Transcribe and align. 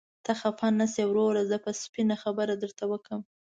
ته 0.25 0.31
خفه 0.41 0.67
نشې 0.79 1.03
وروره، 1.07 1.41
زه 1.49 1.57
به 1.63 1.71
سپينه 1.81 2.15
خبره 2.23 2.53
درته 2.63 2.83
وکړم. 2.91 3.21